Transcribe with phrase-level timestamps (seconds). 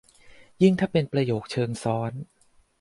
[0.61, 2.11] ยิ่งถ้าเป็นประโยคเชิงซ้อน